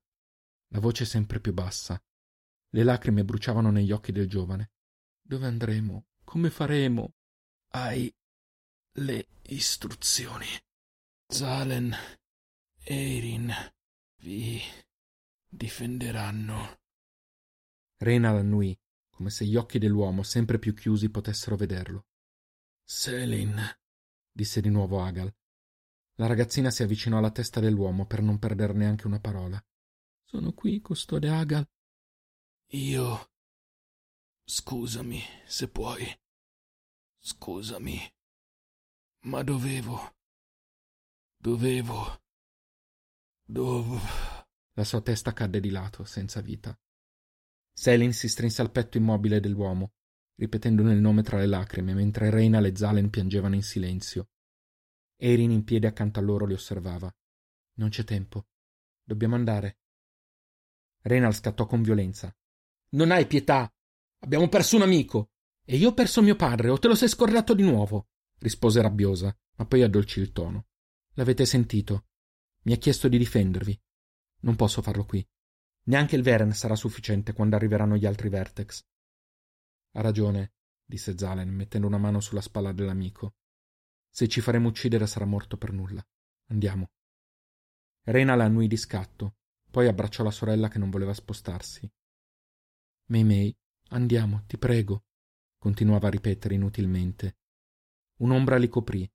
[0.69, 2.01] La voce sempre più bassa.
[2.69, 4.71] Le lacrime bruciavano negli occhi del giovane.
[5.21, 6.07] Dove andremo?
[6.23, 7.15] Come faremo?
[7.73, 8.13] Hai
[8.99, 10.47] le istruzioni.
[11.29, 11.93] Zalen,
[12.85, 13.53] Eirin,
[14.21, 14.61] vi
[15.49, 16.79] difenderanno.
[17.97, 22.05] Rena l'annui, come se gli occhi dell'uomo sempre più chiusi potessero vederlo.
[22.81, 23.61] Selin,
[24.31, 25.35] disse di nuovo Agal.
[26.15, 29.61] La ragazzina si avvicinò alla testa dell'uomo per non perdere neanche una parola.
[30.23, 31.69] Sono qui, custode Agal.
[32.67, 33.31] Io.
[34.45, 36.05] Scusami, se puoi.
[37.19, 37.99] Scusami.
[39.23, 40.16] Ma dovevo.
[41.39, 42.19] Dovevo.
[43.45, 43.99] Dov.
[44.73, 46.77] La sua testa cadde di lato, senza vita.
[47.71, 49.93] Selin si strinse al petto immobile dell'uomo,
[50.35, 54.29] ripetendone il nome tra le lacrime, mentre Reina e Zalen piangevano in silenzio.
[55.15, 57.15] Erin in piedi accanto a loro li osservava.
[57.75, 58.47] Non c'è tempo.
[59.03, 59.77] Dobbiamo andare.
[61.01, 62.35] Reynal scattò con violenza.
[62.89, 63.71] Non hai pietà.
[64.19, 65.31] Abbiamo perso un amico.
[65.63, 68.09] E io ho perso mio padre, o te lo sei scordato di nuovo?
[68.39, 70.67] rispose rabbiosa, ma poi addolcì il tono.
[71.17, 72.05] L'avete sentito.
[72.65, 73.79] Mi ha chiesto di difendervi.
[74.41, 75.27] Non posso farlo qui.
[75.85, 78.83] Neanche il Veren sarà sufficiente quando arriveranno gli altri Vertex.
[79.93, 80.53] Ha ragione,
[80.85, 83.33] disse Zalen, mettendo una mano sulla spalla dell'amico.
[84.09, 86.05] Se ci faremo uccidere sarà morto per nulla.
[86.49, 86.91] Andiamo.
[88.03, 89.37] Rena la annui di scatto,
[89.71, 91.91] poi abbracciò la sorella che non voleva spostarsi.
[93.05, 93.57] Mei Mei,
[93.89, 95.05] andiamo, ti prego,
[95.57, 97.37] continuava a ripetere inutilmente.
[98.17, 99.11] Un'ombra li coprì.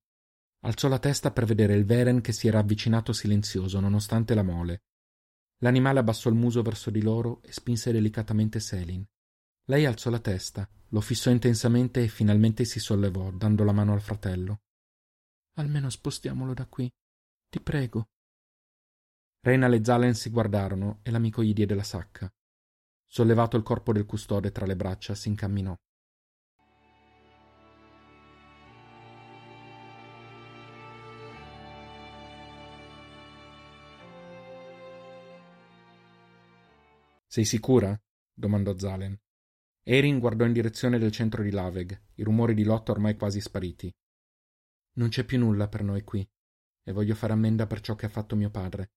[0.64, 4.83] Alzò la testa per vedere il Veren che si era avvicinato silenzioso nonostante la mole.
[5.59, 9.05] L'animale abbassò il muso verso di loro e spinse delicatamente Selin.
[9.66, 14.01] Lei alzò la testa, lo fissò intensamente e finalmente si sollevò, dando la mano al
[14.01, 14.61] fratello.
[15.55, 16.90] Almeno spostiamolo da qui.
[17.48, 18.09] Ti prego.
[19.40, 22.33] Renal e Zalen si guardarono e l'amico gli diede la sacca.
[23.05, 25.77] Sollevato il corpo del custode tra le braccia, si incamminò.
[37.33, 37.99] Sei sicura?
[38.31, 39.18] domandò Zalen.
[39.83, 43.90] Erin guardò in direzione del centro di Laveg, i rumori di lotta ormai quasi spariti.
[44.97, 46.31] Non c'è più nulla per noi qui,
[46.83, 48.90] e voglio fare ammenda per ciò che ha fatto mio padre.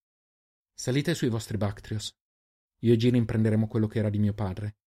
[0.74, 2.14] Salite sui vostri Bactrios.
[2.80, 4.80] Io e Girin prenderemo quello che era di mio padre.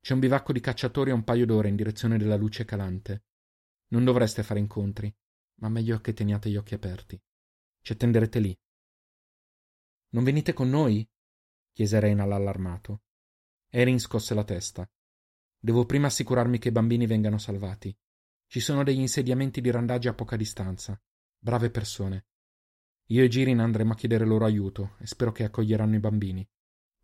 [0.00, 3.26] C'è un bivacco di cacciatori a un paio d'ore in direzione della luce calante.
[3.90, 5.14] Non dovreste fare incontri,
[5.60, 7.16] ma meglio che teniate gli occhi aperti.
[7.80, 8.58] Ci attenderete lì.
[10.14, 11.08] Non venite con noi?
[11.72, 13.02] Chiese Reynal allarmato.
[13.68, 14.88] Erin scosse la testa.
[15.58, 17.96] Devo prima assicurarmi che i bambini vengano salvati.
[18.46, 21.00] Ci sono degli insediamenti di randaggi a poca distanza.
[21.38, 22.26] Brave persone.
[23.06, 26.46] Io e Girin andremo a chiedere loro aiuto e spero che accoglieranno i bambini.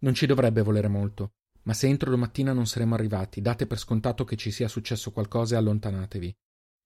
[0.01, 4.25] Non ci dovrebbe volere molto, ma se entro domattina non saremo arrivati, date per scontato
[4.25, 6.37] che ci sia successo qualcosa e allontanatevi.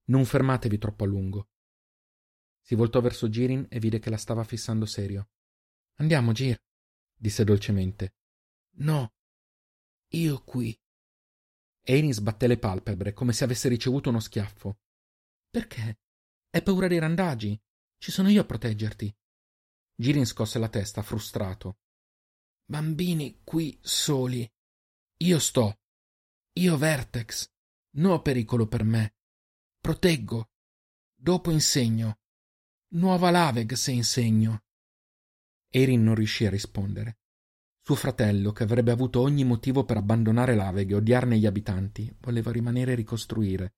[0.05, 1.49] Non fermatevi troppo a lungo.
[2.61, 5.29] Si voltò verso Girin e vide che la stava fissando serio.
[5.97, 6.61] Andiamo, Gir,
[7.23, 8.17] disse dolcemente.
[8.79, 9.15] No,
[10.09, 10.77] io qui.
[11.85, 14.81] Erin sbatté le palpebre come se avesse ricevuto uno schiaffo.
[15.49, 16.01] Perché?
[16.51, 17.59] Hai paura dei randagi?
[17.97, 19.15] Ci sono io a proteggerti.
[19.95, 21.79] Girin scosse la testa, frustrato.
[22.65, 24.51] Bambini qui soli.
[25.19, 25.81] Io sto.
[26.55, 27.49] Io Vertex.
[27.97, 29.15] No pericolo per me.
[29.79, 30.51] Proteggo.
[31.15, 32.19] Dopo insegno.
[32.95, 34.65] Nuova Laveg se insegno.
[35.75, 37.17] Erin non riuscì a rispondere.
[37.81, 42.53] Suo fratello, che avrebbe avuto ogni motivo per abbandonare Laveg e odiarne gli abitanti, voleva
[42.53, 43.75] rimanere e ricostruire.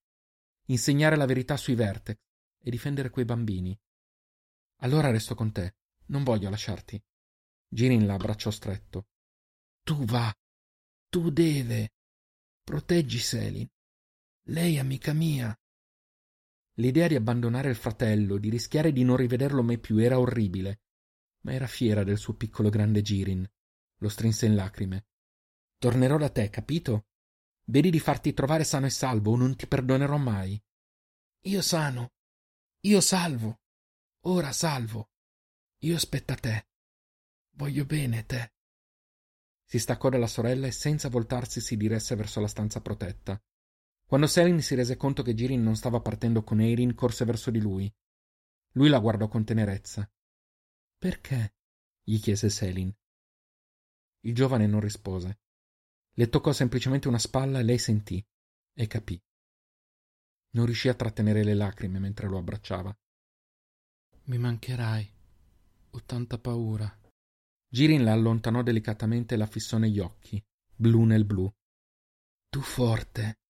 [0.66, 2.18] Insegnare la verità sui Vertex
[2.58, 3.78] e difendere quei bambini.
[4.78, 5.76] Allora resto con te.
[6.06, 7.00] Non voglio lasciarti.
[7.68, 9.06] Girin la abbracciò stretto.
[9.84, 10.34] Tu va.
[11.08, 11.92] Tu deve.
[12.64, 13.68] Proteggi Selin.
[14.48, 15.56] Lei, amica mia.
[16.78, 20.80] L'idea di abbandonare il fratello, di rischiare di non rivederlo mai più, era orribile,
[21.44, 23.48] ma era fiera del suo piccolo grande Girin.
[23.98, 25.06] Lo strinse in lacrime.
[25.78, 27.06] Tornerò da te, capito?
[27.66, 30.60] Vedi di farti trovare sano e salvo non ti perdonerò mai.
[31.42, 32.12] Io sano.
[32.80, 33.60] Io salvo.
[34.26, 35.10] Ora salvo.
[35.80, 36.66] Io aspetta te.
[37.52, 38.52] Voglio bene te.
[39.64, 43.42] Si staccò dalla sorella e senza voltarsi si diresse verso la stanza protetta.
[44.06, 47.60] Quando Selin si rese conto che Girin non stava partendo con Erin, corse verso di
[47.60, 47.92] lui.
[48.72, 50.08] Lui la guardò con tenerezza.
[51.04, 51.56] Perché?
[52.02, 52.90] gli chiese Selin.
[54.20, 55.40] Il giovane non rispose.
[56.14, 58.26] Le toccò semplicemente una spalla e lei sentì
[58.72, 59.22] e capì.
[60.52, 62.98] Non riuscì a trattenere le lacrime mentre lo abbracciava.
[64.22, 65.14] Mi mancherai.
[65.90, 66.90] Ho tanta paura.
[67.68, 70.42] Girin la allontanò delicatamente e la fissò negli occhi,
[70.74, 71.54] blu nel blu.
[72.48, 73.40] Tu forte.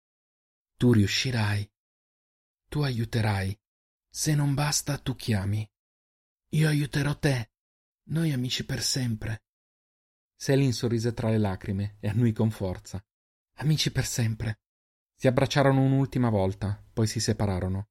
[0.77, 1.73] Tu riuscirai.
[2.69, 3.57] Tu aiuterai.
[4.11, 5.65] Se non basta, tu chiami.
[6.55, 7.51] Io aiuterò te.
[8.11, 9.43] Noi amici per sempre.
[10.37, 13.05] Selin sorrise tra le lacrime e annui con forza.
[13.55, 14.61] Amici per sempre.
[15.17, 17.89] Si abbracciarono un'ultima volta, poi si separarono.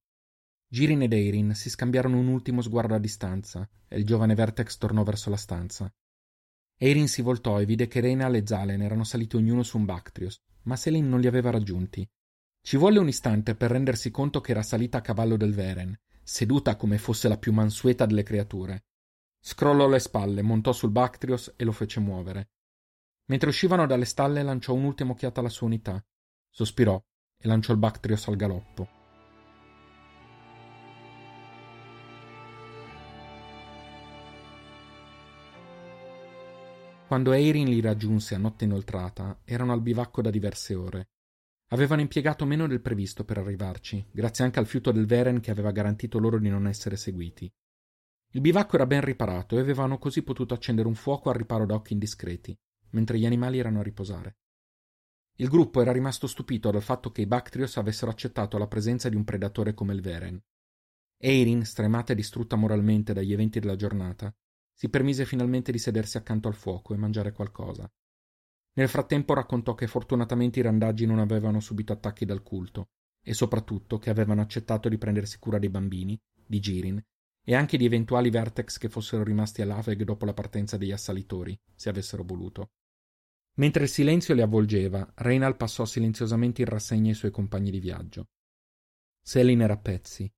[0.65, 5.04] Girin ed Eirin si scambiarono un ultimo sguardo a distanza e il giovane Vertex tornò
[5.04, 5.93] verso la stanza.
[6.78, 10.41] Erin si voltò e vide che Reynal e Zalen erano saliti ognuno su un Bactrios,
[10.62, 12.10] ma Selin non li aveva raggiunti.
[12.62, 16.75] Ci volle un istante per rendersi conto che era salita a cavallo del Veren, seduta
[16.75, 18.86] come fosse la più mansueta delle creature.
[19.39, 22.51] Scrollò le spalle, montò sul Bactrios e lo fece muovere.
[23.25, 26.03] Mentre uscivano dalle stalle lanciò un'ultima occhiata alla sua unità,
[26.49, 27.01] sospirò
[27.38, 29.01] e lanciò il Bactrios al galoppo.
[37.07, 41.12] Quando Eirin li raggiunse a notte inoltrata, erano al bivacco da diverse ore.
[41.73, 45.71] Avevano impiegato meno del previsto per arrivarci, grazie anche al fiuto del Veren che aveva
[45.71, 47.51] garantito loro di non essere seguiti.
[48.33, 51.73] Il bivacco era ben riparato e avevano così potuto accendere un fuoco al riparo da
[51.73, 52.55] occhi indiscreti,
[52.91, 54.38] mentre gli animali erano a riposare.
[55.38, 59.15] Il gruppo era rimasto stupito dal fatto che i Bactrios avessero accettato la presenza di
[59.15, 60.39] un predatore come il Veren.
[61.17, 64.31] Eirin, stremata e distrutta moralmente dagli eventi della giornata,
[64.75, 67.91] si permise finalmente di sedersi accanto al fuoco e mangiare qualcosa.
[68.75, 72.89] Nel frattempo raccontò che fortunatamente i randaggi non avevano subito attacchi dal culto
[73.23, 77.01] e soprattutto che avevano accettato di prendersi cura dei bambini, di Girin
[77.45, 81.59] e anche di eventuali vertex che fossero rimasti a Laveg dopo la partenza degli assalitori,
[81.75, 82.71] se avessero voluto.
[83.55, 88.29] Mentre il silenzio li avvolgeva, Reynal passò silenziosamente in rassegna ai suoi compagni di viaggio.
[89.21, 90.31] Selin era a pezzi.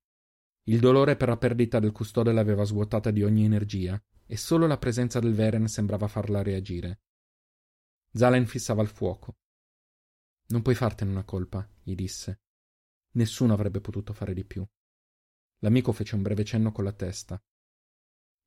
[0.64, 4.78] Il dolore per la perdita del custode l'aveva svuotata di ogni energia e solo la
[4.78, 7.00] presenza del Veren sembrava farla reagire.
[8.16, 9.36] Zalen fissava il fuoco.
[10.48, 12.40] Non puoi fartene una colpa, gli disse.
[13.12, 14.66] Nessuno avrebbe potuto fare di più.
[15.58, 17.42] L'amico fece un breve cenno con la testa.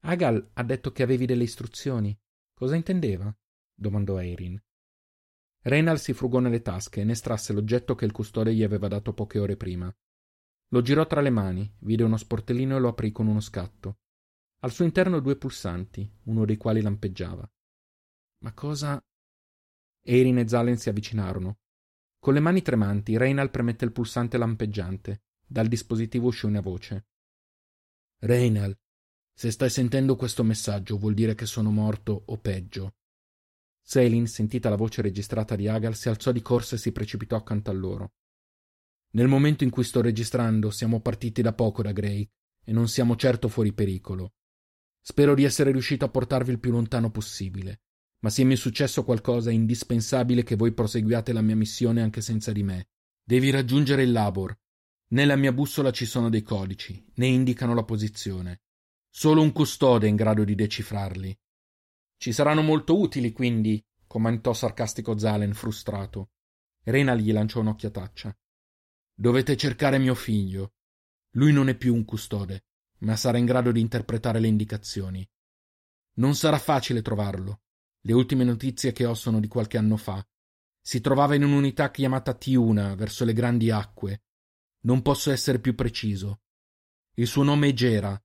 [0.01, 2.17] Agal ha detto che avevi delle istruzioni.
[2.53, 3.35] Cosa intendeva?
[3.73, 4.59] domandò Eirin.
[5.61, 9.13] Reynal si frugò nelle tasche e ne estrasse l'oggetto che il custode gli aveva dato
[9.13, 9.93] poche ore prima.
[10.69, 13.99] Lo girò tra le mani, vide uno sportellino e lo aprì con uno scatto.
[14.61, 17.49] Al suo interno due pulsanti, uno dei quali lampeggiava.
[18.39, 19.03] Ma cosa.
[20.11, 21.59] Erin e Zalen si avvicinarono.
[22.17, 25.21] Con le mani tremanti, Reynal premette il pulsante lampeggiante.
[25.45, 27.05] Dal dispositivo uscì una voce.
[28.21, 28.75] Reynal,
[29.31, 32.95] se stai sentendo questo messaggio vuol dire che sono morto o peggio.
[33.81, 37.69] Selin, sentita la voce registrata di Agal, si alzò di corsa e si precipitò accanto
[37.69, 38.13] a loro.
[39.11, 42.27] Nel momento in cui sto registrando siamo partiti da poco da Grey
[42.63, 44.33] e non siamo certo fuori pericolo.
[45.01, 47.81] Spero di essere riuscito a portarvi il più lontano possibile,
[48.19, 52.21] ma se mi è successo qualcosa è indispensabile che voi proseguiate la mia missione anche
[52.21, 52.89] senza di me.
[53.23, 54.57] Devi raggiungere il Labor.
[55.09, 58.61] Nella mia bussola ci sono dei codici, ne indicano la posizione.
[59.09, 61.37] Solo un custode è in grado di decifrarli.
[62.17, 66.31] Ci saranno molto utili, quindi, commentò sarcastico Zalen, frustrato.
[66.83, 68.37] Rena gli lanciò un'occhiataccia.
[69.13, 70.73] Dovete cercare mio figlio.
[71.31, 72.63] Lui non è più un custode
[72.99, 75.27] ma sarà in grado di interpretare le indicazioni.
[76.15, 77.61] Non sarà facile trovarlo.
[78.01, 80.25] Le ultime notizie che ho sono di qualche anno fa.
[80.81, 84.23] Si trovava in un'unità chiamata Tiuna, verso le grandi acque.
[84.81, 86.41] Non posso essere più preciso.
[87.15, 88.21] Il suo nome è Gera.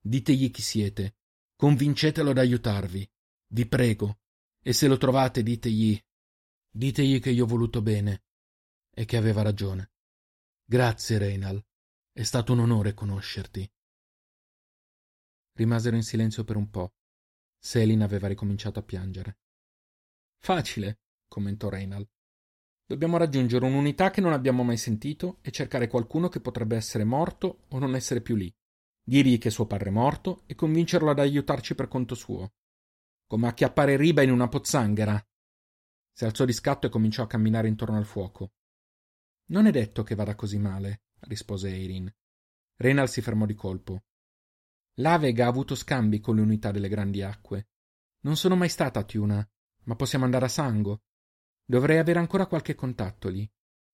[0.00, 1.16] Ditegli chi siete.
[1.56, 3.10] Convincetelo ad aiutarvi.
[3.48, 4.18] Vi prego.
[4.60, 5.98] E se lo trovate, ditegli.
[6.70, 8.24] Ditegli che gli ho voluto bene
[8.90, 9.92] e che aveva ragione.
[10.64, 11.64] Grazie, Reynal.
[12.12, 13.68] È stato un onore conoscerti.
[15.52, 16.94] Rimasero in silenzio per un po'.
[17.64, 19.38] Selin aveva ricominciato a piangere.
[20.38, 22.06] Facile, commentò Reynal.
[22.84, 27.64] Dobbiamo raggiungere un'unità che non abbiamo mai sentito e cercare qualcuno che potrebbe essere morto
[27.70, 28.54] o non essere più lì.
[29.02, 32.52] Dirgli che suo padre è morto e convincerlo ad aiutarci per conto suo.
[33.26, 35.26] Come acchiappare Riba in una pozzanghera.
[36.12, 38.52] Si alzò di scatto e cominciò a camminare intorno al fuoco.
[39.46, 42.14] Non è detto che vada così male, rispose Eirin.
[42.76, 44.04] Renal si fermò di colpo.
[44.98, 47.68] L'Avega ha avuto scambi con le unità delle grandi acque.
[48.20, 49.46] Non sono mai stata a Tiuna,
[49.84, 51.02] ma possiamo andare a Sango.
[51.64, 53.50] Dovrei avere ancora qualche contatto lì.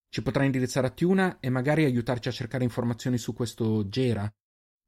[0.09, 4.33] Ci potrà indirizzare a Tiuna e magari aiutarci a cercare informazioni su questo Gera.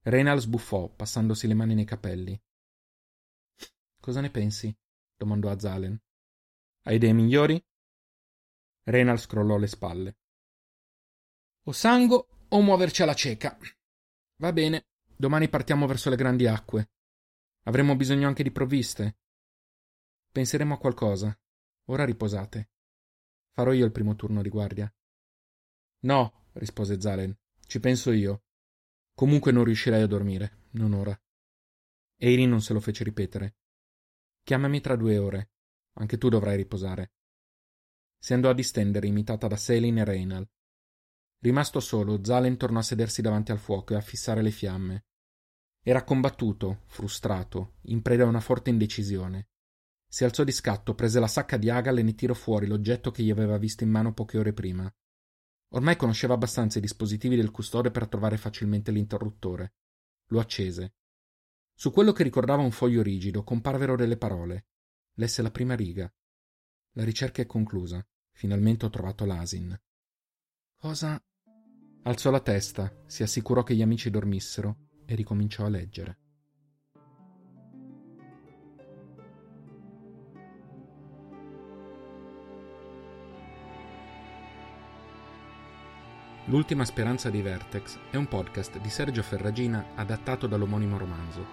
[0.03, 2.41] Renal sbuffò, passandosi le mani nei capelli.
[4.01, 4.77] Cosa ne pensi?
[5.17, 6.01] domandò a Zalen.
[6.83, 7.65] Hai idee migliori?
[8.85, 10.17] Renal scrollò le spalle.
[11.65, 13.57] O sango o muoverci alla cieca.
[14.39, 14.89] Va bene,
[15.23, 16.91] domani partiamo verso le grandi acque.
[17.67, 19.19] Avremo bisogno anche di provviste.
[20.33, 21.41] Penseremo a qualcosa.
[21.91, 22.71] Ora riposate.
[23.53, 24.93] Farò io il primo turno di guardia.
[26.01, 27.39] No, rispose Zalen.
[27.65, 28.47] Ci penso io.
[29.15, 31.17] Comunque non riuscirei a dormire, non ora.
[32.17, 33.59] Eiri non se lo fece ripetere.
[34.43, 35.53] Chiamami tra due ore.
[35.99, 37.13] Anche tu dovrai riposare.
[38.19, 40.51] Si andò a distendere, imitata da Selin e Reynal.
[41.39, 45.05] Rimasto solo, Zalen tornò a sedersi davanti al fuoco e a fissare le fiamme.
[45.85, 49.49] Era combattuto, frustrato, in preda a una forte indecisione.
[50.07, 53.25] Si alzò di scatto, prese la sacca di Agal e ne tirò fuori l'oggetto che
[53.25, 54.95] gli aveva visto in mano poche ore prima.
[55.71, 59.75] Ormai conosceva abbastanza i dispositivi del custode per trovare facilmente l'interruttore.
[60.27, 60.95] Lo accese.
[61.75, 64.67] Su quello che ricordava un foglio rigido comparvero delle parole.
[65.15, 66.13] Lesse la prima riga.
[66.93, 68.07] La ricerca è conclusa.
[68.31, 69.77] Finalmente ho trovato l'Asin.
[70.77, 71.21] Cosa?
[72.03, 76.17] Alzò la testa, si assicurò che gli amici dormissero e ricominciò a leggere.
[86.47, 91.47] L'ultima speranza di Vertex è un podcast di Sergio Ferragina adattato dall'omonimo romanzo.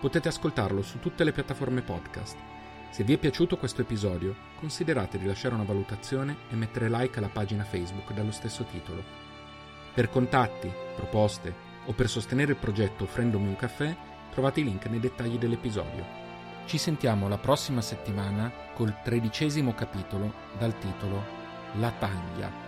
[0.00, 2.36] Potete ascoltarlo su tutte le piattaforme podcast.
[2.90, 7.28] Se vi è piaciuto questo episodio, considerate di lasciare una valutazione e mettere like alla
[7.28, 9.02] pagina Facebook dallo stesso titolo.
[9.94, 13.94] Per contatti, proposte o per sostenere il progetto offrendomi un caffè,
[14.30, 16.22] trovate i link nei dettagli dell'episodio.
[16.66, 21.22] Ci sentiamo la prossima settimana col tredicesimo capitolo dal titolo
[21.74, 22.63] La taglia